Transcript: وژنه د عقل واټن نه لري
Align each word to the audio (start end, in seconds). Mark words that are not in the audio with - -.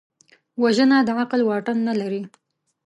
وژنه 0.61 0.97
د 1.07 1.09
عقل 1.21 1.41
واټن 1.45 1.77
نه 1.87 1.93
لري 1.99 2.21